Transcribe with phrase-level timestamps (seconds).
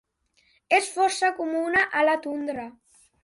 [0.77, 2.69] És força comuna a la tundra.